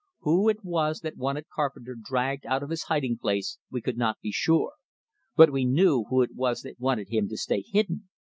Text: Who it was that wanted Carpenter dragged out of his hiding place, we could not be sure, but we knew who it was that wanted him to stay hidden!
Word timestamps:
Who 0.21 0.49
it 0.49 0.65
was 0.65 1.01
that 1.01 1.15
wanted 1.15 1.45
Carpenter 1.53 1.93
dragged 1.93 2.43
out 2.47 2.63
of 2.63 2.71
his 2.71 2.85
hiding 2.85 3.19
place, 3.19 3.59
we 3.69 3.81
could 3.81 3.99
not 3.99 4.19
be 4.19 4.31
sure, 4.31 4.71
but 5.35 5.51
we 5.53 5.63
knew 5.63 6.05
who 6.09 6.23
it 6.23 6.33
was 6.33 6.63
that 6.63 6.79
wanted 6.79 7.09
him 7.09 7.29
to 7.29 7.37
stay 7.37 7.61
hidden! 7.67 8.09